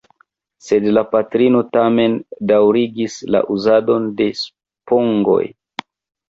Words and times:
Sed 0.67 0.85
la 0.97 1.01
patrino 1.09 1.61
tamen 1.77 2.15
daŭrigis 2.53 3.19
la 3.37 3.43
uzadon 3.57 4.09
de 4.23 4.29
spongoj. 4.41 5.41